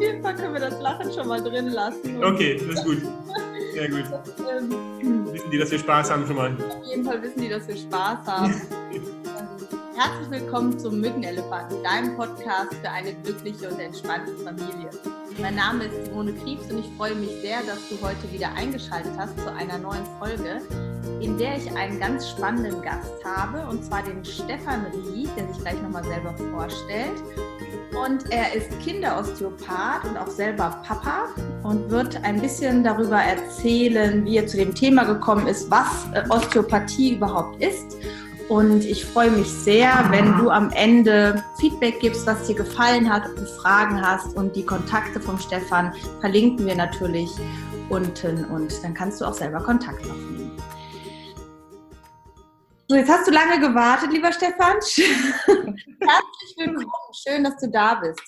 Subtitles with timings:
[0.00, 2.24] auf jeden Fall können wir das Lachen schon mal drin lassen.
[2.24, 3.02] Okay, das ist gut.
[3.74, 4.04] Sehr gut.
[4.50, 6.52] Ähm, wissen die, dass wir Spaß haben schon mal?
[6.54, 8.54] Auf jeden Fall wissen die, dass wir Spaß haben.
[9.94, 14.88] Herzlich willkommen zum Mückenelefanten, deinem Podcast für eine glückliche und entspannte Familie.
[15.38, 19.12] Mein Name ist Simone Kriebs und ich freue mich sehr, dass du heute wieder eingeschaltet
[19.18, 20.62] hast zu einer neuen Folge,
[21.20, 25.58] in der ich einen ganz spannenden Gast habe, und zwar den Stefan Rie, der sich
[25.60, 27.22] gleich nochmal selber vorstellt.
[27.92, 31.28] Und er ist Kinderosteopath und auch selber Papa
[31.62, 36.22] und wird ein bisschen darüber erzählen, wie er zu dem Thema gekommen ist, was äh,
[36.28, 37.96] Osteopathie überhaupt ist.
[38.48, 43.24] Und ich freue mich sehr, wenn du am Ende Feedback gibst, was dir gefallen hat,
[43.26, 44.36] ob du Fragen hast.
[44.36, 47.30] Und die Kontakte vom Stefan verlinken wir natürlich
[47.90, 50.29] unten und dann kannst du auch selber Kontakt aufnehmen.
[52.90, 54.72] So, jetzt hast du lange gewartet, lieber Stefan.
[54.80, 57.14] Herzlich willkommen.
[57.24, 58.20] Schön, dass du da bist.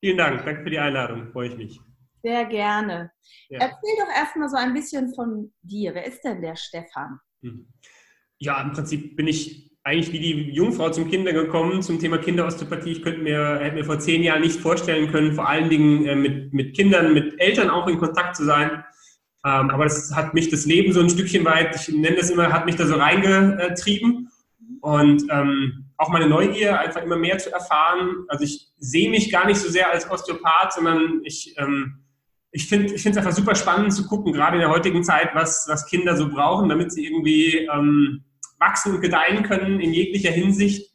[0.00, 0.44] Vielen Dank.
[0.44, 1.30] Danke für die Einladung.
[1.30, 1.80] Freue ich mich.
[2.24, 3.12] Sehr gerne.
[3.48, 3.60] Ja.
[3.60, 5.94] Erzähl doch erstmal so ein bisschen von dir.
[5.94, 7.20] Wer ist denn der Stefan?
[7.44, 7.72] Hm.
[8.38, 12.90] Ja, im Prinzip bin ich eigentlich wie die Jungfrau zum Kinder gekommen zum Thema Kinderosteopathie.
[12.90, 16.16] Ich könnte mir, hätte mir vor zehn Jahren nicht vorstellen können, vor allen Dingen äh,
[16.16, 18.82] mit, mit Kindern, mit Eltern auch in Kontakt zu sein.
[19.44, 22.52] Ähm, aber das hat mich das Leben so ein Stückchen weit, ich nenne das immer,
[22.52, 24.30] hat mich da so reingetrieben.
[24.80, 28.24] Und ähm, auch meine Neugier, einfach immer mehr zu erfahren.
[28.28, 32.04] Also ich sehe mich gar nicht so sehr als Osteopath, sondern ich, ähm,
[32.52, 35.86] ich finde es einfach super spannend zu gucken, gerade in der heutigen Zeit, was, was
[35.86, 38.24] Kinder so brauchen, damit sie irgendwie ähm,
[38.58, 40.92] wachsen und gedeihen können in jeglicher Hinsicht.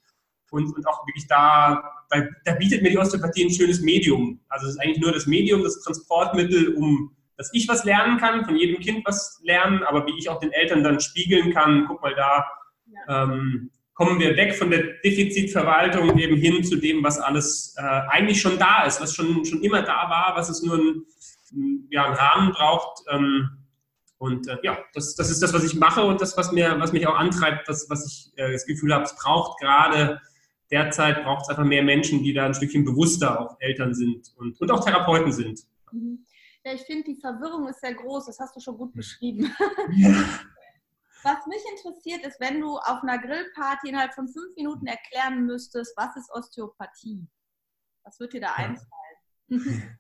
[0.49, 4.39] Und, und auch wirklich da, da, da bietet mir die Osteopathie ein schönes Medium.
[4.47, 8.45] Also es ist eigentlich nur das Medium, das Transportmittel, um dass ich was lernen kann,
[8.45, 12.01] von jedem Kind was lernen, aber wie ich auch den Eltern dann spiegeln kann, guck
[12.01, 12.45] mal da,
[12.85, 13.23] ja.
[13.23, 18.41] ähm, kommen wir weg von der Defizitverwaltung eben hin zu dem, was alles äh, eigentlich
[18.41, 21.03] schon da ist, was schon, schon immer da war, was es nur ein,
[21.89, 23.03] ja, einen Rahmen braucht.
[23.11, 23.49] Ähm,
[24.17, 26.93] und äh, ja, das, das ist das, was ich mache und das, was, mir, was
[26.93, 30.21] mich auch antreibt, das, was ich äh, das Gefühl habe, es braucht gerade
[30.71, 34.59] derzeit, braucht es einfach mehr Menschen, die da ein Stückchen bewusster auch Eltern sind und,
[34.59, 35.59] und auch Therapeuten sind.
[35.91, 36.25] Mhm.
[36.65, 38.25] Ja, ich finde, die Verwirrung ist sehr groß.
[38.27, 39.53] Das hast du schon gut beschrieben.
[39.91, 40.11] Ja.
[41.23, 45.95] Was mich interessiert, ist, wenn du auf einer Grillparty innerhalb von fünf Minuten erklären müsstest,
[45.95, 47.25] was ist Osteopathie?
[48.03, 48.87] Was wird dir da einfallen?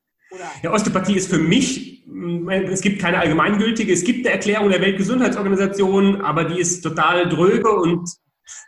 [0.63, 2.07] Ja, Osteopathie ist für mich,
[2.49, 7.69] es gibt keine allgemeingültige, es gibt eine Erklärung der Weltgesundheitsorganisation, aber die ist total dröge
[7.69, 8.09] und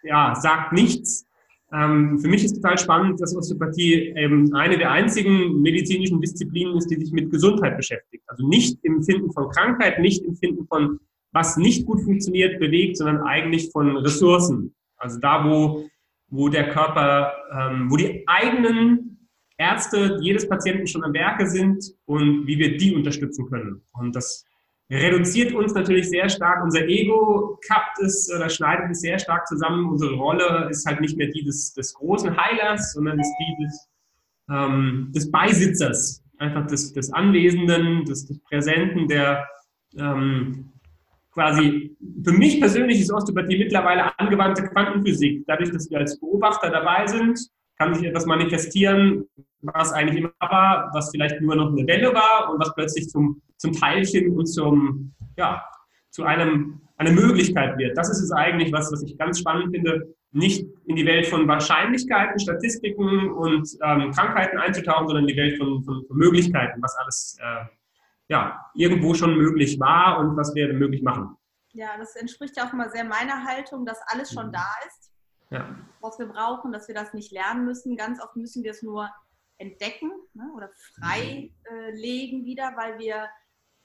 [0.04, 1.26] ja, sagt nichts.
[1.76, 6.90] Ähm, für mich ist total spannend, dass Osteopathie eben eine der einzigen medizinischen Disziplinen ist,
[6.90, 8.24] die sich mit Gesundheit beschäftigt.
[8.28, 11.00] Also nicht im Finden von Krankheit, nicht im Finden von,
[11.34, 14.74] was nicht gut funktioniert, bewegt, sondern eigentlich von Ressourcen.
[14.98, 15.86] Also da, wo,
[16.30, 22.48] wo der Körper, ähm, wo die eigenen Ärzte jedes Patienten schon am Werke sind und
[22.48, 23.82] wie wir die unterstützen können.
[23.94, 24.46] Und das
[24.90, 26.64] reduziert uns natürlich sehr stark.
[26.64, 29.90] Unser Ego kappt es oder schneidet es sehr stark zusammen.
[29.90, 33.90] Unsere Rolle ist halt nicht mehr die des, des großen Heilers, sondern ist die des,
[34.50, 39.48] ähm, des Beisitzers, einfach des, des Anwesenden, des, des Präsenten, der
[39.98, 40.72] ähm,
[41.32, 45.44] quasi, für mich persönlich ist Osteopathie mittlerweile angewandte Quantenphysik.
[45.48, 47.40] Dadurch, dass wir als Beobachter dabei sind,
[47.78, 49.26] kann sich etwas manifestieren,
[49.62, 53.42] was eigentlich immer war, was vielleicht nur noch eine Welle war und was plötzlich zum,
[53.58, 55.64] zum Teilchen und zum, ja,
[56.10, 57.98] zu einem, eine Möglichkeit wird.
[57.98, 61.48] Das ist es eigentlich, was, was ich ganz spannend finde, nicht in die Welt von
[61.48, 66.96] Wahrscheinlichkeiten, Statistiken und ähm, Krankheiten einzutauchen, sondern in die Welt von, von, von Möglichkeiten, was
[66.98, 67.66] alles äh,
[68.28, 71.38] ja, irgendwo schon möglich war und was wir möglich machen.
[71.74, 74.54] Ja, das entspricht ja auch immer sehr meiner Haltung, dass alles schon mhm.
[74.54, 75.12] da ist,
[75.56, 75.76] ja.
[76.02, 77.98] was wir brauchen, dass wir das nicht lernen müssen.
[77.98, 79.10] Ganz oft müssen wir es nur
[79.58, 83.28] entdecken ne, oder freilegen äh, wieder, weil wir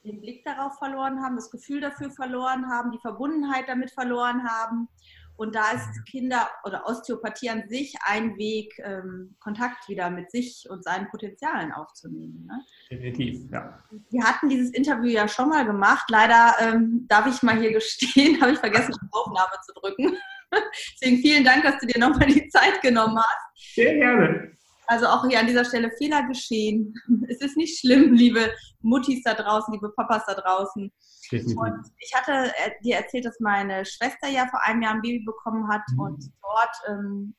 [0.04, 4.88] den Blick darauf verloren haben, das Gefühl dafür verloren haben, die Verbundenheit damit verloren haben.
[5.36, 10.66] Und da ist Kinder- oder Osteopathie an sich ein Weg, ähm, Kontakt wieder mit sich
[10.68, 12.46] und seinen Potenzialen aufzunehmen.
[12.46, 12.62] Ne?
[12.90, 13.78] Definitiv, ja.
[14.10, 16.04] Wir hatten dieses Interview ja schon mal gemacht.
[16.10, 20.18] Leider ähm, darf ich mal hier gestehen, habe ich vergessen, die Aufnahme zu drücken.
[21.00, 23.74] Deswegen vielen Dank, dass du dir nochmal die Zeit genommen hast.
[23.74, 24.56] Sehr gerne.
[24.86, 26.94] Also auch hier an dieser Stelle Fehler geschehen.
[27.28, 30.92] Es ist nicht schlimm, liebe Muttis da draußen, liebe Papas da draußen.
[31.32, 35.24] Und ich hatte äh, dir erzählt, dass meine Schwester ja vor einem Jahr ein Baby
[35.24, 36.00] bekommen hat mhm.
[36.00, 37.34] und dort ähm,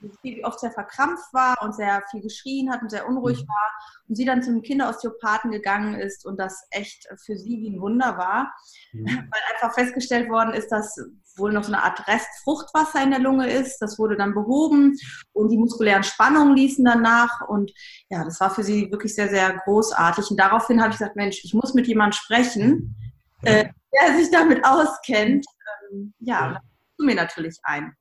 [0.00, 3.48] das Baby oft sehr verkrampft war und sehr viel geschrien hat und sehr unruhig mhm.
[3.48, 3.72] war
[4.08, 8.16] und sie dann zum Kinderosteopathen gegangen ist und das echt für sie wie ein Wunder
[8.18, 8.52] war,
[8.92, 9.06] mhm.
[9.06, 10.98] weil einfach festgestellt worden ist, dass
[11.38, 13.78] wohl noch so eine Art Restfruchtwasser in der Lunge ist.
[13.78, 14.96] Das wurde dann behoben
[15.32, 17.48] und die muskulären Spannungen ließen danach.
[17.48, 17.72] Und
[18.10, 20.30] ja, das war für sie wirklich sehr, sehr großartig.
[20.30, 22.96] Und daraufhin habe ich gesagt, Mensch, ich muss mit jemandem sprechen,
[23.42, 25.46] äh, der sich damit auskennt.
[25.92, 26.60] Ähm, ja, ja.
[26.96, 27.94] du mir natürlich ein.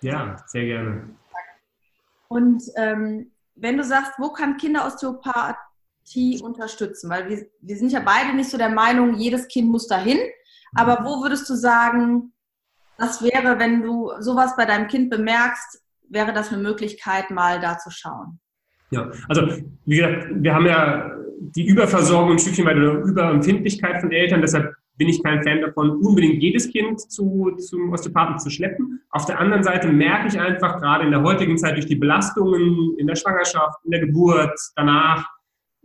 [0.00, 1.16] Ja, sehr gerne.
[2.28, 7.10] Und ähm, wenn du sagst, wo kann Kinderosteopathie unterstützen?
[7.10, 10.18] Weil wir, wir sind ja beide nicht so der Meinung, jedes Kind muss dahin.
[10.74, 12.32] Aber wo würdest du sagen,
[12.98, 17.78] das wäre, wenn du sowas bei deinem Kind bemerkst, wäre das eine Möglichkeit, mal da
[17.78, 18.38] zu schauen?
[18.90, 19.48] Ja, also
[19.86, 24.42] wie gesagt, wir haben ja die Überversorgung ein Stückchen weit oder Überempfindlichkeit von Eltern.
[24.42, 29.00] Deshalb bin ich kein Fan davon, unbedingt jedes Kind zu, zum Osteopathen zu schleppen.
[29.10, 32.96] Auf der anderen Seite merke ich einfach gerade in der heutigen Zeit durch die Belastungen
[32.98, 35.26] in der Schwangerschaft, in der Geburt, danach,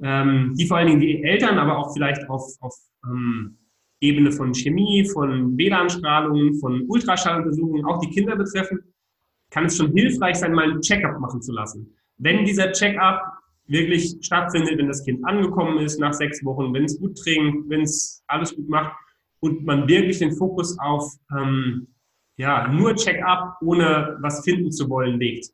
[0.03, 2.75] ähm, die vor allen Dingen die Eltern, aber auch vielleicht auf, auf
[3.05, 3.57] ähm,
[3.99, 8.79] Ebene von Chemie, von WLAN-Strahlung, von Ultraschalluntersuchungen, auch die Kinder betreffen,
[9.49, 11.95] kann es schon hilfreich sein, mal einen Check-up machen zu lassen.
[12.17, 13.21] Wenn dieser Check-up
[13.67, 17.81] wirklich stattfindet, wenn das Kind angekommen ist nach sechs Wochen, wenn es gut trinkt, wenn
[17.81, 18.95] es alles gut macht
[19.39, 21.87] und man wirklich den Fokus auf ähm,
[22.37, 25.51] ja, nur Check-up, ohne was finden zu wollen, legt.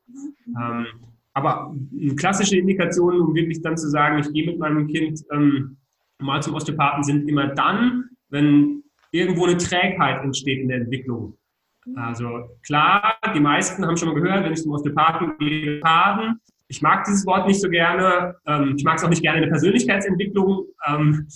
[0.48, 0.86] Ähm,
[1.34, 5.78] aber eine klassische Indikation, um wirklich dann zu sagen, ich gehe mit meinem Kind ähm,
[6.20, 11.38] mal zum Osteopathen, sind immer dann, wenn irgendwo eine Trägheit entsteht in der Entwicklung.
[11.96, 16.82] Also klar, die meisten haben schon mal gehört, wenn ich zum Osteopathen gehe, Paden, ich
[16.82, 18.36] mag dieses Wort nicht so gerne.
[18.48, 21.28] Ähm, ich mag es auch nicht gerne in der Persönlichkeitsentwicklung, ähm,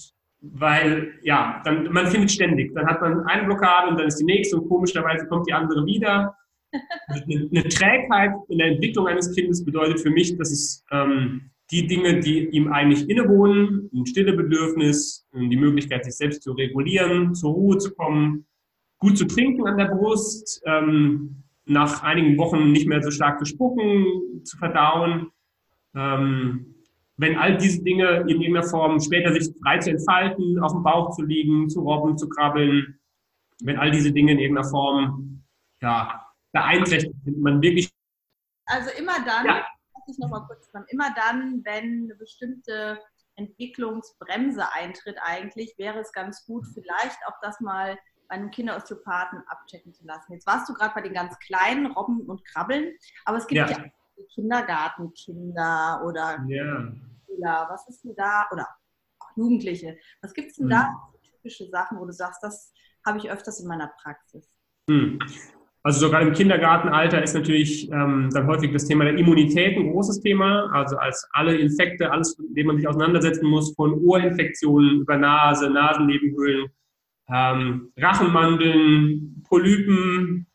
[0.42, 2.74] weil ja, dann, man findet ständig.
[2.74, 5.86] Dann hat man eine Blockade und dann ist die nächste und komischerweise kommt die andere
[5.86, 6.36] wieder.
[7.08, 11.88] Eine, eine Trägheit in der Entwicklung eines Kindes bedeutet für mich, dass es ähm, die
[11.88, 17.52] Dinge, die ihm eigentlich innewohnen, ein stille Bedürfnis, die Möglichkeit, sich selbst zu regulieren, zur
[17.52, 18.46] Ruhe zu kommen,
[19.00, 23.46] gut zu trinken an der Brust, ähm, nach einigen Wochen nicht mehr so stark zu
[23.46, 25.28] spucken, zu verdauen.
[25.96, 26.76] Ähm,
[27.18, 31.16] wenn all diese Dinge in irgendeiner Form später sich frei zu entfalten, auf dem Bauch
[31.16, 33.00] zu liegen, zu robben, zu krabbeln,
[33.64, 35.44] wenn all diese Dinge in irgendeiner Form
[35.82, 37.90] ja, beeinträchtigt sind, man wirklich.
[38.66, 39.66] Also immer dann, ja.
[40.12, 43.00] Ich noch mal kurz dran, immer dann, wenn eine bestimmte
[43.36, 49.94] Entwicklungsbremse eintritt, eigentlich wäre es ganz gut, vielleicht auch das mal bei einem Kinderosteopathen abchecken
[49.94, 50.34] zu lassen.
[50.34, 52.94] Jetzt warst du gerade bei den ganz kleinen Robben und Krabbeln,
[53.26, 53.86] aber es gibt ja, ja
[54.34, 56.92] Kindergartenkinder oder ja.
[57.26, 57.68] Schüler.
[57.70, 58.48] Was ist denn da?
[58.52, 58.68] Oder
[59.20, 59.98] auch Jugendliche.
[60.22, 60.72] Was gibt es denn mhm.
[60.72, 62.74] da für typische Sachen, wo du sagst, das
[63.06, 64.50] habe ich öfters in meiner Praxis?
[64.88, 65.20] Mhm.
[65.88, 70.20] Also sogar im Kindergartenalter ist natürlich ähm, dann häufig das Thema der Immunität ein großes
[70.20, 70.70] Thema.
[70.74, 75.70] Also als alle Infekte, alles, mit dem man sich auseinandersetzen muss, von Ohrinfektionen über Nase,
[75.70, 76.68] Nasennebenhöhlen,
[77.30, 80.48] ähm, Rachenmandeln, Polypen,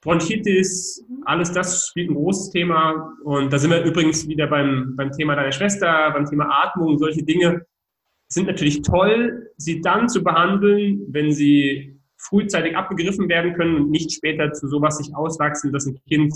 [0.00, 3.12] Bronchitis, alles das spielt ein großes Thema.
[3.24, 6.96] Und da sind wir übrigens wieder beim, beim Thema deiner Schwester, beim Thema Atmung.
[6.96, 7.66] Solche Dinge
[8.28, 14.12] sind natürlich toll, sie dann zu behandeln, wenn sie frühzeitig abgegriffen werden können und nicht
[14.12, 16.34] später zu sowas sich auswachsen, dass ein Kind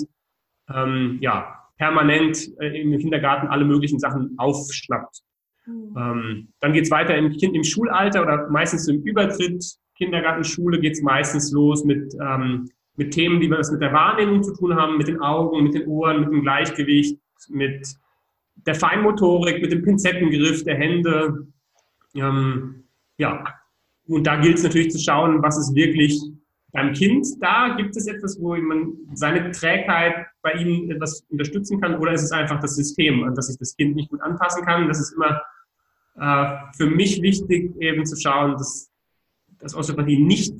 [0.73, 5.23] ähm, ja, permanent äh, im Kindergarten alle möglichen Sachen aufschnappt.
[5.67, 5.97] Mhm.
[5.97, 9.65] Ähm, dann geht es weiter im Kind im Schulalter oder meistens im Übertritt
[9.97, 14.43] Kindergarten, Schule geht es meistens los mit, ähm, mit Themen, die was mit der Wahrnehmung
[14.43, 17.19] zu tun haben, mit den Augen, mit den Ohren, mit dem Gleichgewicht,
[17.49, 17.87] mit
[18.67, 21.47] der Feinmotorik, mit dem Pinzettengriff der Hände.
[22.15, 22.85] Ähm,
[23.19, 23.45] ja,
[24.07, 26.21] und da gilt es natürlich zu schauen, was ist wirklich
[26.73, 27.75] beim Kind da?
[27.77, 31.97] Gibt es etwas, wo man seine Trägheit bei ihm etwas unterstützen kann?
[31.99, 34.89] Oder ist es einfach das System, an das sich das Kind nicht gut anpassen kann?
[34.89, 35.41] Das ist immer
[36.17, 38.93] äh, für mich wichtig, eben zu schauen, dass
[39.63, 40.55] dass Osteopathie nicht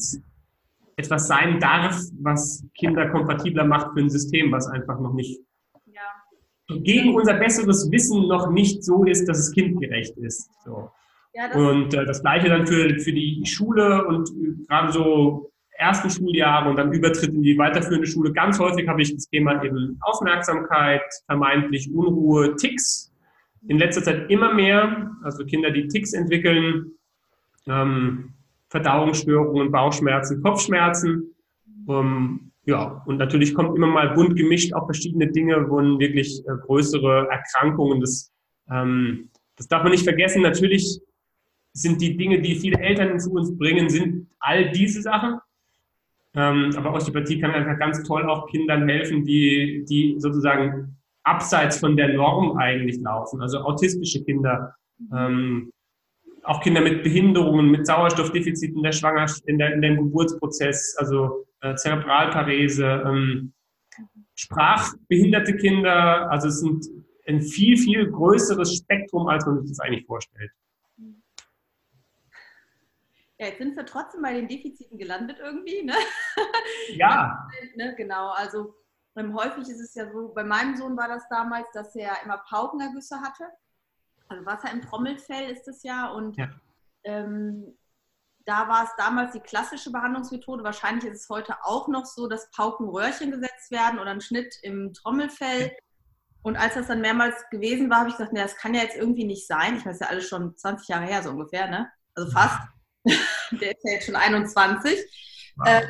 [0.97, 5.41] etwas sein darf, was Kinder kompatibler macht für ein System, was einfach noch nicht
[5.87, 6.03] ja.
[6.69, 10.49] gegen unser besseres Wissen noch nicht so ist, dass es kindgerecht ist.
[10.65, 10.91] So.
[11.55, 15.51] Und äh, das gleiche dann für, für die Schule und äh, gerade so
[15.83, 18.33] ersten Schuljahre und dann Übertritt in die weiterführende Schule.
[18.33, 23.13] Ganz häufig habe ich das Thema eben Aufmerksamkeit, vermeintlich Unruhe, Ticks.
[23.69, 26.93] In letzter Zeit immer mehr, also Kinder, die Ticks entwickeln,
[27.67, 28.35] ähm,
[28.69, 31.35] Verdauungsstörungen, Bauchschmerzen, Kopfschmerzen.
[31.89, 36.57] Ähm, ja, und natürlich kommt immer mal bunt gemischt auch verschiedene Dinge, wo wirklich äh,
[36.67, 38.33] größere Erkrankungen, das,
[38.71, 40.43] ähm, das darf man nicht vergessen.
[40.43, 41.01] Natürlich
[41.73, 45.39] sind die Dinge, die viele Eltern zu uns bringen, sind all diese Sachen.
[46.35, 51.97] Ähm, aber Osteopathie kann einfach ganz toll auch Kindern helfen, die, die sozusagen abseits von
[51.97, 53.41] der Norm eigentlich laufen.
[53.41, 54.75] Also autistische Kinder,
[55.13, 55.71] ähm,
[56.45, 61.47] auch Kinder mit Behinderungen, mit Sauerstoffdefiziten in der Schwangerschaft, in, der, in dem Geburtsprozess, also
[61.61, 63.53] äh, Zerebralparese, ähm,
[64.35, 66.31] sprachbehinderte Kinder.
[66.31, 66.85] Also es sind
[67.27, 70.51] ein viel, viel größeres Spektrum, als man sich das eigentlich vorstellt.
[73.43, 75.95] Ja, jetzt sind wir trotzdem bei den Defiziten gelandet irgendwie, ne?
[76.95, 77.49] Ja.
[77.77, 78.77] ne, genau, also
[79.17, 82.39] ähm, häufig ist es ja so, bei meinem Sohn war das damals, dass er immer
[82.49, 83.49] Paukenergüsse hatte.
[84.29, 86.51] Also Wasser im Trommelfell ist es ja und ja.
[87.03, 87.77] Ähm,
[88.47, 90.63] da war es damals die klassische Behandlungsmethode.
[90.63, 94.93] Wahrscheinlich ist es heute auch noch so, dass Paukenröhrchen gesetzt werden oder ein Schnitt im
[94.95, 95.73] Trommelfell.
[96.43, 98.97] Und als das dann mehrmals gewesen war, habe ich gesagt, nee, das kann ja jetzt
[98.97, 99.79] irgendwie nicht sein.
[99.79, 101.91] Ich ist ja alles schon 20 Jahre her, so ungefähr, ne?
[102.15, 102.61] Also fast.
[103.61, 104.99] Der ist ja jetzt schon 21.
[105.57, 105.69] Wow.
[105.69, 105.83] Äh,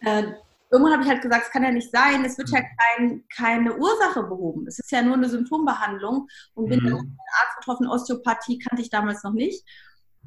[0.00, 0.32] äh,
[0.70, 2.64] irgendwann habe ich halt gesagt, es kann ja nicht sein, es wird ja mhm.
[2.78, 4.66] kein, keine Ursache behoben.
[4.66, 6.86] Es ist ja nur eine Symptombehandlung und bin mhm.
[6.86, 9.64] dann Arzt betroffen, Osteopathie kannte ich damals noch nicht.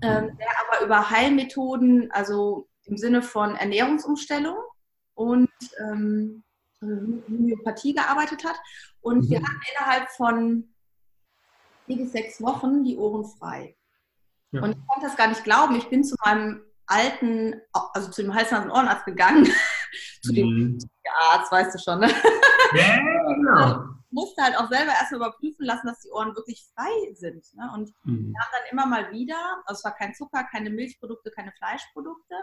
[0.02, 0.38] Ähm, mhm.
[0.38, 4.58] der aber über Heilmethoden, also im Sinne von Ernährungsumstellung
[5.14, 6.44] und ähm,
[6.82, 8.56] Homöopathie gearbeitet hat.
[9.02, 9.30] Und mhm.
[9.30, 10.74] wir hatten innerhalb von
[11.86, 13.76] vier bis sechs Wochen die Ohren frei.
[14.52, 14.64] Ja.
[14.64, 15.76] Und ich konnte das gar nicht glauben.
[15.76, 17.56] Ich bin zu meinem alten,
[17.94, 19.46] also zu dem Hals- und Ohrenarzt gegangen,
[20.24, 20.80] zu dem mhm.
[21.32, 22.10] Arzt, weißt du schon, ne?
[22.74, 23.84] Ja, genau.
[24.12, 27.46] musste halt auch selber erstmal überprüfen lassen, dass die Ohren wirklich frei sind.
[27.54, 27.70] Ne?
[27.74, 28.34] Und mhm.
[28.34, 32.36] wir haben dann immer mal wieder, also es war kein Zucker, keine Milchprodukte, keine Fleischprodukte,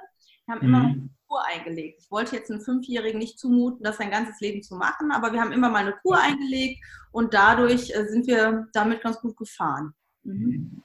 [0.46, 0.84] wir haben immer mhm.
[0.84, 2.02] eine Kur eingelegt.
[2.02, 5.40] Ich wollte jetzt einem Fünfjährigen nicht zumuten, das sein ganzes Leben zu machen, aber wir
[5.40, 9.94] haben immer mal eine Kur eingelegt und dadurch äh, sind wir damit ganz gut gefahren.
[10.22, 10.34] Mhm.
[10.34, 10.82] mhm.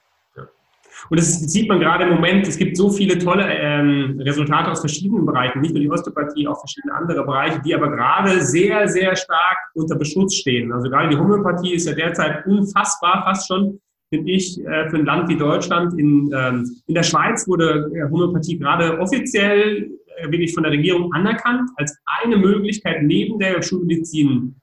[1.10, 4.80] Und das sieht man gerade im Moment, es gibt so viele tolle ähm, Resultate aus
[4.80, 9.16] verschiedenen Bereichen, nicht nur die Osteopathie, auch verschiedene andere Bereiche, die aber gerade sehr, sehr
[9.16, 10.72] stark unter Beschuss stehen.
[10.72, 13.80] Also gerade die Homöopathie ist ja derzeit unfassbar, fast schon,
[14.10, 15.98] finde ich, äh, für ein Land wie Deutschland.
[15.98, 21.12] In, ähm, in der Schweiz wurde äh, Homöopathie gerade offiziell äh, wirklich von der Regierung
[21.12, 24.56] anerkannt als eine Möglichkeit neben der Schulmedizin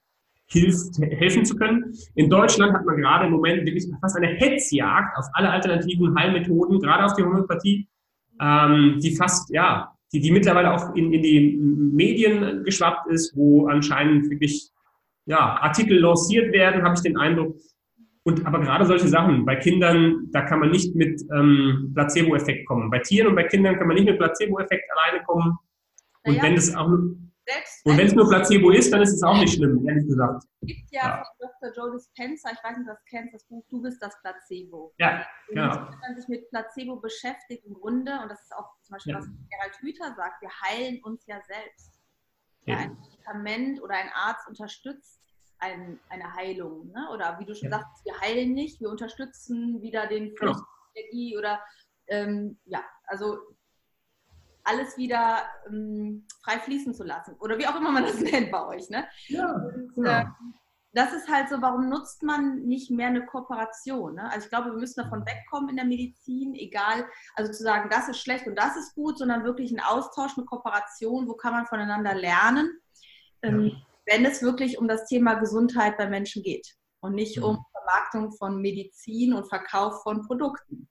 [0.51, 1.93] hilft, helfen zu können.
[2.15, 6.79] In Deutschland hat man gerade im Moment wirklich fast eine Hetzjagd auf alle alternativen Heilmethoden,
[6.79, 7.87] gerade auf die Homöopathie,
[8.41, 13.67] ähm, die fast, ja, die, die mittlerweile auch in, in die Medien geschwappt ist, wo
[13.67, 14.71] anscheinend wirklich
[15.25, 17.55] ja, Artikel lanciert werden, habe ich den Eindruck.
[18.23, 22.89] Und aber gerade solche Sachen, bei Kindern, da kann man nicht mit ähm, Placebo-Effekt kommen.
[22.89, 25.57] Bei Tieren und bei Kindern kann man nicht mit Placebo-Effekt alleine kommen.
[26.23, 26.43] Und naja.
[26.43, 26.89] wenn das auch
[27.49, 30.43] selbst und wenn es nur Placebo ist, dann ist es auch nicht schlimm, ehrlich gesagt.
[30.61, 31.23] Es gibt ja, ja.
[31.23, 31.75] von Dr.
[31.75, 34.93] Joe Dispenza, ich weiß nicht, ob du das kennst, das Buch Du bist das Placebo.
[34.97, 35.71] Ja, genau.
[35.71, 39.13] Und wenn man sich mit Placebo beschäftigt, im Grunde, und das ist auch zum Beispiel,
[39.13, 39.19] ja.
[39.19, 41.99] was Gerald Hüther sagt, wir heilen uns ja selbst.
[42.65, 45.19] Ja, ein Medikament oder ein Arzt unterstützt
[45.59, 46.91] ein, eine Heilung.
[46.91, 47.09] Ne?
[47.13, 47.79] Oder wie du schon ja.
[47.79, 50.67] sagst, wir heilen nicht, wir unterstützen wieder den Fluss genau.
[50.95, 51.61] Energie oder
[52.07, 53.37] ähm, ja, also
[54.69, 57.35] alles wieder ähm, frei fließen zu lassen.
[57.39, 58.89] Oder wie auch immer man das nennt bei euch.
[58.89, 59.07] Ne?
[59.27, 59.53] Ja,
[59.95, 60.25] Und, äh,
[60.93, 64.15] das ist halt so, warum nutzt man nicht mehr eine Kooperation?
[64.15, 64.23] Ne?
[64.31, 68.09] Also ich glaube, wir müssen davon wegkommen in der Medizin, egal, also zu sagen, das
[68.09, 71.67] ist schlecht und das ist gut, sondern wirklich ein Austausch, eine Kooperation, wo kann man
[71.67, 72.71] voneinander lernen,
[73.43, 73.75] ähm, ja.
[74.07, 77.43] wenn es wirklich um das Thema Gesundheit bei Menschen geht und nicht mhm.
[77.43, 80.89] um Vermarktung von Medizin und Verkauf von Produkten.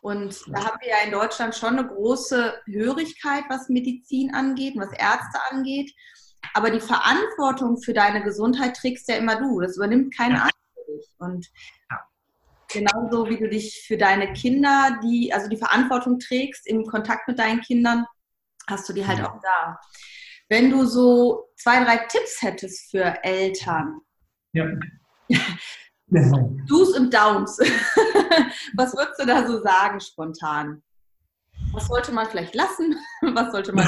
[0.00, 4.92] Und da haben wir ja in Deutschland schon eine große Hörigkeit, was Medizin angeht, was
[4.92, 5.92] Ärzte angeht.
[6.54, 9.60] Aber die Verantwortung für deine Gesundheit trägst ja immer du.
[9.60, 10.42] Das übernimmt kein ja.
[10.44, 11.10] Arzt für dich.
[11.18, 11.50] Und
[11.90, 12.00] ja.
[12.72, 17.38] genauso wie du dich für deine Kinder, die, also die Verantwortung trägst im Kontakt mit
[17.38, 18.06] deinen Kindern,
[18.68, 19.30] hast du die halt ja.
[19.30, 19.78] auch da.
[20.48, 24.00] Wenn du so zwei, drei Tipps hättest für Eltern,
[24.52, 24.66] ja.
[26.66, 27.58] Do's und Downs.
[28.76, 30.82] Was würdest du da so sagen spontan?
[31.72, 32.96] Was sollte man vielleicht lassen?
[33.34, 33.86] Was sollte man.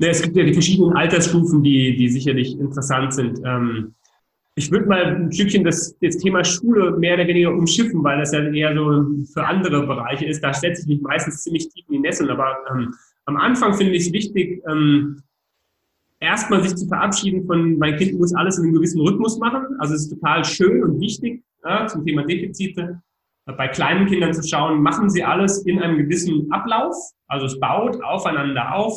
[0.00, 3.40] Es gibt ja die verschiedenen Altersstufen, die, die sicherlich interessant sind.
[3.44, 3.94] Ähm,
[4.54, 8.32] ich würde mal ein Stückchen das, das Thema Schule mehr oder weniger umschiffen, weil das
[8.32, 10.42] ja eher so für andere Bereiche ist.
[10.42, 12.30] Da setze ich mich meistens ziemlich tief in die Nesseln.
[12.30, 12.94] Aber ähm,
[13.26, 15.22] am Anfang finde ich es wichtig, ähm,
[16.20, 19.66] erstmal sich zu verabschieden von, mein Kind muss alles in einem gewissen Rhythmus machen.
[19.78, 23.00] Also es ist total schön und wichtig ja, zum Thema Defizite.
[23.56, 26.94] Bei kleinen Kindern zu schauen, machen sie alles in einem gewissen Ablauf.
[27.28, 28.94] Also es baut aufeinander auf.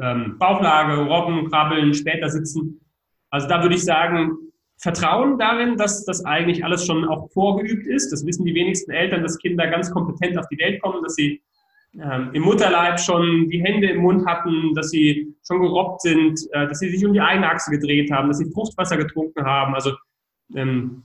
[0.00, 2.80] Ähm, Bauchlage, Robben, Krabbeln, später sitzen.
[3.30, 4.38] Also da würde ich sagen,
[4.78, 8.12] Vertrauen darin, dass das eigentlich alles schon auch vorgeübt ist.
[8.12, 11.42] Das wissen die wenigsten Eltern, dass Kinder ganz kompetent auf die Welt kommen, dass sie
[12.00, 16.66] ähm, im Mutterleib schon die Hände im Mund hatten, dass sie schon gerobbt sind, äh,
[16.66, 19.74] dass sie sich um die Einachse gedreht haben, dass sie Fruchtwasser getrunken haben.
[19.74, 19.92] Also
[20.54, 21.04] ähm,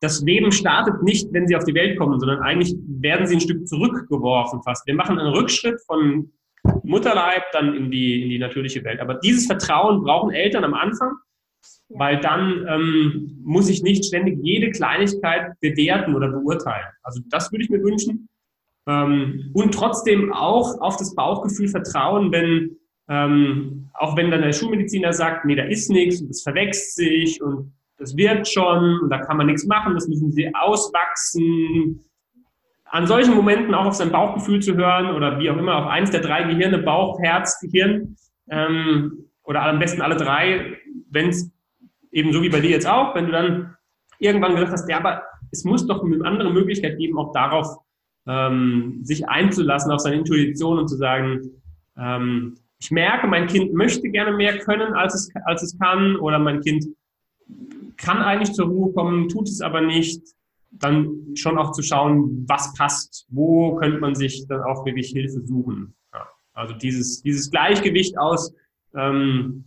[0.00, 3.40] das Leben startet nicht, wenn sie auf die Welt kommen, sondern eigentlich werden sie ein
[3.40, 4.86] Stück zurückgeworfen fast.
[4.86, 6.30] Wir machen einen Rückschritt von
[6.82, 9.00] Mutterleib dann in die, in die natürliche Welt.
[9.00, 11.12] Aber dieses Vertrauen brauchen Eltern am Anfang,
[11.88, 16.86] weil dann ähm, muss ich nicht ständig jede Kleinigkeit bewerten oder beurteilen.
[17.02, 18.28] Also das würde ich mir wünschen.
[18.86, 22.76] Ähm, und trotzdem auch auf das Bauchgefühl vertrauen, wenn
[23.10, 27.42] ähm, auch wenn dann der Schulmediziner sagt, nee, da ist nichts und das verwächst sich
[27.42, 32.04] und das wird schon und da kann man nichts machen, das müssen sie auswachsen.
[32.84, 36.12] An solchen Momenten auch auf sein Bauchgefühl zu hören oder wie auch immer auf eins
[36.12, 38.16] der drei Gehirne, Bauch, Herz, Gehirn
[38.48, 40.78] ähm, oder am besten alle drei,
[41.10, 41.50] wenn es
[42.12, 43.76] eben so wie bei dir jetzt auch, wenn du dann
[44.20, 47.66] irgendwann gesagt hast, ja, aber es muss doch eine andere Möglichkeit geben, auch darauf
[48.30, 51.50] ähm, sich einzulassen, auf seine Intuition und zu sagen,
[51.96, 56.38] ähm, ich merke, mein Kind möchte gerne mehr können, als es, als es kann, oder
[56.38, 56.86] mein Kind
[57.96, 60.22] kann eigentlich zur Ruhe kommen, tut es aber nicht,
[60.70, 65.40] dann schon auch zu schauen, was passt, wo könnte man sich dann auch wirklich Hilfe
[65.44, 65.94] suchen.
[66.14, 68.54] Ja, also dieses, dieses Gleichgewicht aus
[68.94, 69.64] ähm,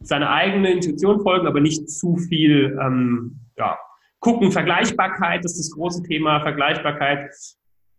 [0.00, 3.78] seine eigene Intuition folgen, aber nicht zu viel ähm, ja,
[4.18, 4.50] gucken.
[4.50, 7.30] Vergleichbarkeit ist das große Thema, Vergleichbarkeit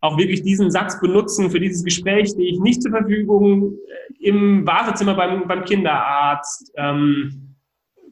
[0.01, 4.65] auch wirklich diesen Satz benutzen für dieses Gespräch, stehe ich nicht zur Verfügung äh, im
[4.65, 7.55] Wartezimmer beim, beim Kinderarzt, ähm,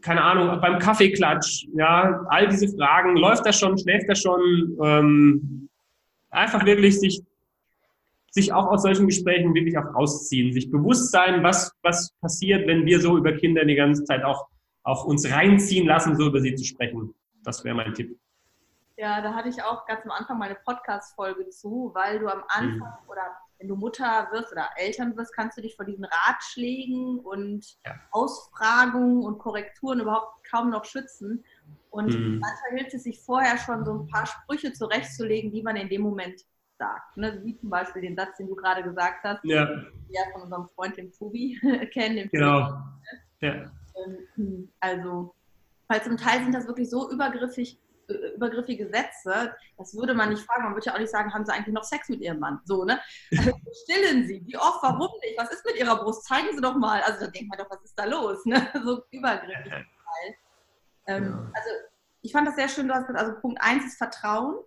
[0.02, 5.70] keine Ahnung, beim Kaffeeklatsch, ja, all diese Fragen, läuft das schon, schläft das schon, ähm,
[6.30, 7.22] einfach wirklich sich,
[8.32, 12.86] sich auch aus solchen Gesprächen wirklich auch rausziehen, sich bewusst sein, was, was passiert, wenn
[12.86, 14.48] wir so über Kinder die ganze Zeit auch,
[14.84, 17.14] auch uns reinziehen lassen, so über sie zu sprechen.
[17.44, 18.18] Das wäre mein Tipp.
[18.98, 22.98] Ja, da hatte ich auch ganz am Anfang meine Podcast-Folge zu, weil du am Anfang
[23.04, 23.10] mhm.
[23.10, 23.22] oder
[23.60, 27.96] wenn du Mutter wirst oder Eltern wirst, kannst du dich vor diesen Ratschlägen und ja.
[28.12, 31.44] Ausfragungen und Korrekturen überhaupt kaum noch schützen.
[31.92, 32.40] Und mhm.
[32.40, 36.02] manchmal hilft es sich vorher schon so ein paar Sprüche zurechtzulegen, die man in dem
[36.02, 36.42] Moment
[36.80, 37.18] sagt.
[37.18, 37.40] Ne?
[37.44, 39.68] Wie zum Beispiel den Satz, den du gerade gesagt hast, ja.
[40.10, 41.60] ja von unserem Freund, dem Fubi,
[41.94, 42.30] kennen.
[42.32, 42.80] genau.
[43.42, 43.72] Ja.
[44.38, 45.36] Ähm, also,
[45.88, 47.80] weil zum Teil sind das wirklich so übergriffig
[48.38, 50.64] übergriffige Sätze, das würde man nicht fragen.
[50.64, 52.62] Man würde ja auch nicht sagen, haben Sie eigentlich noch Sex mit Ihrem Mann?
[52.66, 53.00] So, ne?
[53.38, 53.52] Also,
[53.84, 54.42] stillen Sie.
[54.46, 54.82] Wie oft?
[54.82, 55.38] Warum nicht?
[55.38, 56.26] Was ist mit Ihrer Brust?
[56.26, 57.02] Zeigen Sie doch mal.
[57.02, 58.46] Also da denkt man doch, was ist da los?
[58.46, 58.68] Ne?
[58.84, 59.74] So übergriffig.
[61.08, 61.52] Ähm, ja.
[61.54, 61.70] Also
[62.22, 62.88] ich fand das sehr schön.
[62.88, 64.58] Du hast gesagt, also Punkt 1 ist Vertrauen.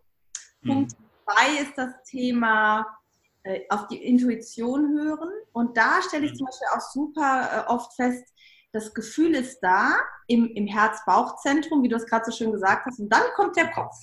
[0.64, 0.92] Punkt
[1.24, 1.62] 2 hm.
[1.64, 2.86] ist das Thema
[3.44, 5.30] äh, auf die Intuition hören.
[5.52, 6.38] Und da stelle ich hm.
[6.38, 8.24] zum Beispiel auch super äh, oft fest,
[8.72, 9.94] das Gefühl ist da
[10.26, 13.70] im, im Herz-Bauch-Zentrum, wie du es gerade so schön gesagt hast, und dann kommt der
[13.70, 13.94] Kopf.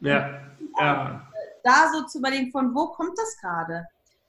[0.00, 0.40] Ja.
[0.78, 1.30] ja.
[1.62, 3.86] Da so zu überlegen, von wo kommt das gerade?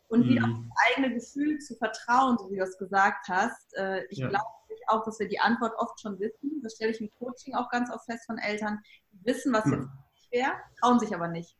[0.08, 0.54] Und wieder mhm.
[0.54, 3.76] auf das eigene Gefühl zu vertrauen, so wie du es gesagt hast.
[3.76, 4.30] Äh, ich ja.
[4.30, 4.46] glaube
[4.88, 6.62] auch, dass wir die Antwort oft schon wissen.
[6.64, 8.80] Das stelle ich im Coaching auch ganz oft fest von Eltern,
[9.12, 11.58] die wissen, was jetzt nicht wäre, trauen sich aber nicht.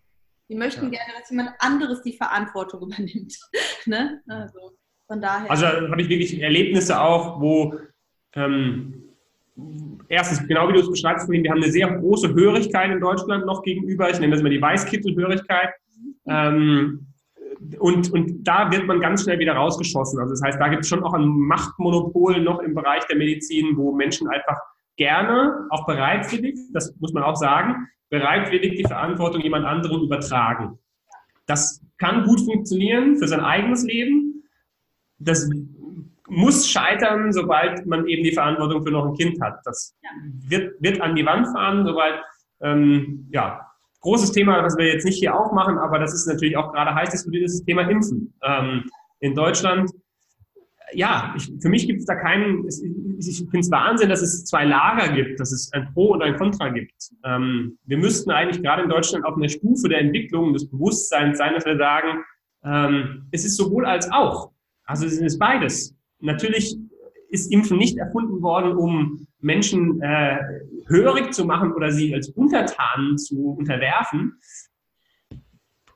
[0.48, 1.00] Die möchten ja.
[1.00, 3.36] gerne, dass jemand anderes die Verantwortung übernimmt.
[3.86, 4.22] ne?
[4.28, 4.78] also.
[5.08, 5.50] Von daher.
[5.50, 7.76] Also habe ich wirklich Erlebnisse auch, wo
[8.34, 9.04] ähm,
[10.10, 13.64] erstens, genau wie du es beschreibst, wir haben eine sehr große Hörigkeit in Deutschland noch
[13.64, 14.10] gegenüber.
[14.10, 15.70] Ich nenne das immer die Weißkittelhörigkeit.
[16.28, 17.08] Ähm,
[17.80, 20.20] und, und da wird man ganz schnell wieder rausgeschossen.
[20.20, 23.78] Also das heißt, da gibt es schon auch ein Machtmonopol noch im Bereich der Medizin,
[23.78, 24.58] wo Menschen einfach
[24.98, 30.80] gerne, auch bereitwillig, das muss man auch sagen, bereitwillig die Verantwortung jemand anderem übertragen.
[31.48, 34.25] Das kann gut funktionieren für sein eigenes Leben,
[35.18, 35.50] das
[36.28, 39.60] muss scheitern, sobald man eben die Verantwortung für noch ein Kind hat.
[39.64, 40.10] Das ja.
[40.50, 42.16] wird, wird an die Wand fahren, sobald,
[42.62, 43.62] ähm, ja,
[44.02, 47.10] großes Thema, was wir jetzt nicht hier aufmachen, aber das ist natürlich auch gerade heiß
[47.10, 48.34] diskutiertes Thema Impfen.
[48.44, 48.86] Ähm,
[49.20, 49.92] in Deutschland,
[50.94, 54.66] ja, ich, für mich gibt es da keinen, ich finde es Wahnsinn, dass es zwei
[54.66, 56.94] Lager gibt, dass es ein Pro und ein Contra gibt.
[57.24, 61.54] Ähm, wir müssten eigentlich gerade in Deutschland auf einer Stufe der Entwicklung des Bewusstseins sein,
[61.56, 62.24] dass wir sagen,
[62.64, 64.52] ähm, es ist sowohl als auch.
[64.86, 65.96] Also es ist beides.
[66.20, 66.78] Natürlich
[67.30, 70.38] ist Impfen nicht erfunden worden, um Menschen äh,
[70.88, 74.40] hörig zu machen oder sie als Untertanen zu unterwerfen.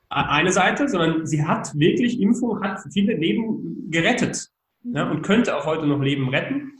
[0.08, 4.48] Eine Seite, sondern sie hat wirklich, Impfung hat viele Leben gerettet
[4.82, 6.72] ja, und könnte auch heute noch Leben retten.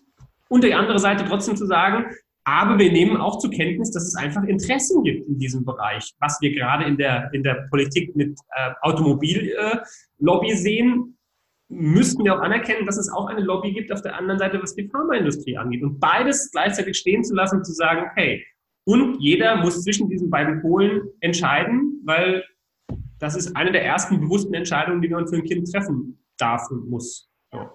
[0.48, 2.06] Und die andere Seite trotzdem zu sagen,
[2.44, 6.38] aber wir nehmen auch zur Kenntnis, dass es einfach Interessen gibt in diesem Bereich, was
[6.40, 11.16] wir gerade in der, in der Politik mit äh, Automobillobby äh, sehen,
[11.70, 14.74] müssten wir auch anerkennen, dass es auch eine Lobby gibt auf der anderen Seite, was
[14.74, 15.82] die Pharmaindustrie angeht.
[15.82, 18.44] Und beides gleichzeitig stehen zu lassen und zu sagen, okay,
[18.84, 22.44] und jeder muss zwischen diesen beiden Polen entscheiden, weil
[23.18, 26.88] das ist eine der ersten bewussten Entscheidungen, die man für ein Kind treffen darf und
[26.88, 27.30] muss.
[27.52, 27.68] So.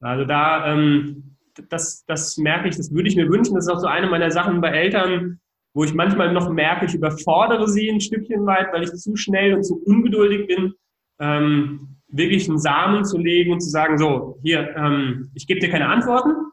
[0.00, 1.36] Also da, ähm,
[1.68, 3.54] das, das merke ich, das würde ich mir wünschen.
[3.54, 5.40] Das ist auch so eine meiner Sachen bei Eltern,
[5.74, 9.54] wo ich manchmal noch merke, ich überfordere sie ein Stückchen weit, weil ich zu schnell
[9.54, 10.74] und zu ungeduldig bin,
[11.20, 15.70] ähm, wirklich einen Samen zu legen und zu sagen, so, hier, ähm, ich gebe dir
[15.70, 16.52] keine Antworten,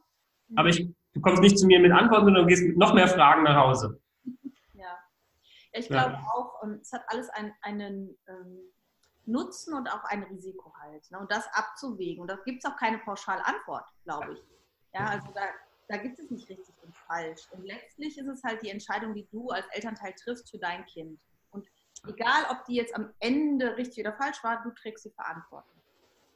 [0.56, 3.08] aber ich, du kommst nicht zu mir mit Antworten, sondern du gehst mit noch mehr
[3.08, 4.02] Fragen nach Hause.
[4.74, 4.98] Ja,
[5.74, 6.28] ich glaube ja.
[6.34, 8.60] auch, es hat alles einen, einen ähm,
[9.26, 11.10] Nutzen und auch ein Risiko halt.
[11.12, 11.20] Ne?
[11.20, 12.22] Und das abzuwägen.
[12.22, 14.40] Und da gibt es auch keine Pauschalantwort, glaube ich.
[14.94, 15.42] Ja, also da,
[15.88, 17.42] da gibt es nicht richtig und falsch.
[17.52, 21.20] Und letztlich ist es halt die Entscheidung, die du als Elternteil triffst für dein Kind.
[22.08, 25.72] Egal, ob die jetzt am Ende richtig oder falsch war, du trägst die Verantwortung.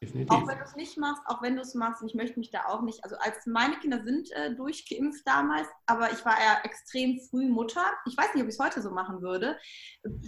[0.02, 0.32] Definitiv.
[0.32, 2.52] Auch wenn du es nicht machst, auch wenn du es machst, und ich möchte mich
[2.52, 6.60] da auch nicht, also als meine Kinder sind äh, durchgeimpft damals, aber ich war ja
[6.64, 7.86] extrem früh Mutter.
[8.06, 9.58] Ich weiß nicht, ob ich es heute so machen würde.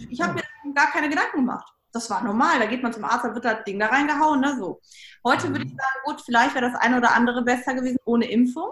[0.08, 2.58] Ich habe mir gar keine Gedanken gemacht das war normal.
[2.58, 4.40] Da geht man zum Arzt, da wird das Ding da reingehauen.
[4.40, 4.56] Ne?
[4.58, 4.80] So.
[5.24, 5.78] Heute würde ich mhm.
[5.78, 8.70] sagen, gut, vielleicht wäre das eine oder andere besser gewesen ohne Impfung.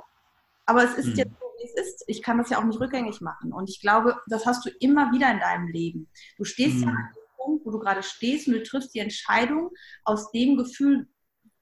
[0.67, 1.15] Aber es ist mhm.
[1.15, 1.33] jetzt
[1.65, 2.05] wie es ist.
[2.07, 3.53] Ich kann das ja auch nicht rückgängig machen.
[3.53, 6.11] Und ich glaube, das hast du immer wieder in deinem Leben.
[6.37, 6.83] Du stehst mhm.
[6.83, 9.71] ja an dem Punkt, wo du gerade stehst und du triffst die Entscheidung
[10.05, 11.09] aus dem Gefühl,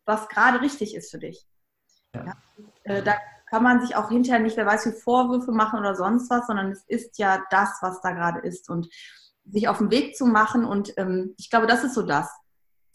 [0.05, 1.47] was gerade richtig ist für dich.
[2.15, 2.25] Ja.
[2.27, 2.35] Ja?
[2.85, 3.17] Äh, da
[3.49, 6.73] kann man sich auch hinterher nicht, wer weiß, wie Vorwürfe machen oder sonst was, sondern
[6.73, 8.69] es ist ja das, was da gerade ist.
[8.71, 8.89] Und
[9.45, 10.65] sich auf den Weg zu machen.
[10.65, 12.31] Und ähm, ich glaube, das ist so das,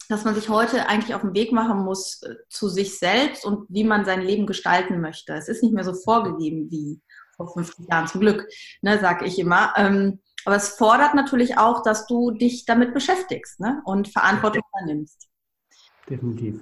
[0.08, 3.66] dass man sich heute eigentlich auf den Weg machen muss äh, zu sich selbst und
[3.68, 5.34] wie man sein Leben gestalten möchte.
[5.34, 7.00] Es ist nicht mehr so vorgegeben wie
[7.36, 8.46] vor 50 Jahren, zum Glück,
[8.82, 9.72] ne, sage ich immer.
[9.76, 15.28] Ähm, aber es fordert natürlich auch, dass du dich damit beschäftigst ne, und Verantwortung übernimmst.
[16.08, 16.60] Definitiv.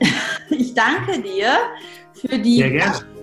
[0.50, 1.58] Ich danke dir
[2.14, 2.62] für die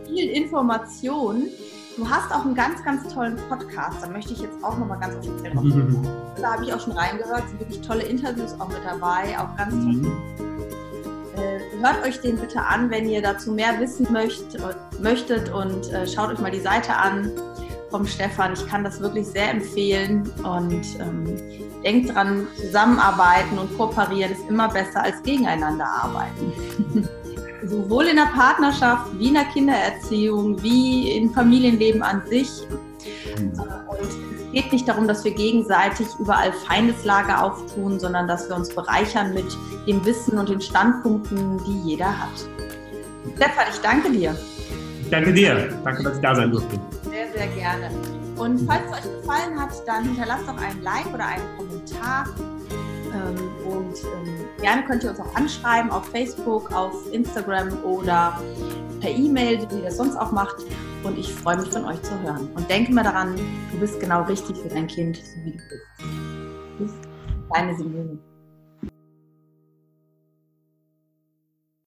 [0.06, 1.50] vielen Informationen.
[1.98, 3.98] Du hast auch einen ganz, ganz tollen Podcast.
[4.02, 6.06] Da möchte ich jetzt auch nochmal ganz offiziell drauf mhm.
[6.42, 7.48] Da habe ich auch schon reingehört.
[7.48, 9.38] sind wirklich tolle Interviews auch mit dabei.
[9.40, 9.94] Auch ganz toll.
[9.94, 10.12] Mhm.
[11.38, 14.58] Äh, hört euch den bitte an, wenn ihr dazu mehr wissen möcht,
[15.00, 17.32] möchtet und äh, schaut euch mal die Seite an
[17.90, 18.54] vom Stefan.
[18.54, 21.38] Ich kann das wirklich sehr empfehlen und ähm,
[21.82, 27.08] denkt dran, zusammenarbeiten und kooperieren ist immer besser als gegeneinander arbeiten.
[27.68, 32.50] sowohl in der Partnerschaft wie in der Kindererziehung wie im Familienleben an sich.
[33.38, 33.52] Mhm.
[33.60, 38.74] Und es geht nicht darum, dass wir gegenseitig überall Feindeslage auftun, sondern dass wir uns
[38.74, 39.46] bereichern mit
[39.88, 42.50] dem Wissen und den Standpunkten, die jeder hat.
[43.36, 44.36] Stefan, ich danke dir.
[45.02, 45.80] Ich danke dir.
[45.84, 46.80] Danke, dass ich da sein durfte.
[47.10, 47.90] Sehr, sehr gerne.
[48.38, 52.26] Und falls es euch gefallen hat, dann hinterlasst doch einen Like oder einen Kommentar.
[53.16, 58.40] Ähm, und ähm, gerne könnt ihr uns auch anschreiben auf Facebook, auf Instagram oder
[59.00, 60.56] per E-Mail, wie ihr das sonst auch macht.
[61.04, 62.50] Und ich freue mich von euch zu hören.
[62.56, 63.36] Und denke mal daran,
[63.72, 65.92] du bist genau richtig für dein Kind, so wie du bist.
[66.80, 66.92] Bis
[67.54, 68.20] deine Simone.